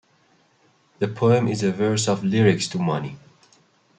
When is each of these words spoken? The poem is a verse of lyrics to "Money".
The 0.97 1.07
poem 1.07 1.47
is 1.47 1.61
a 1.61 1.71
verse 1.71 2.07
of 2.07 2.23
lyrics 2.23 2.67
to 2.69 2.79
"Money". 2.79 3.17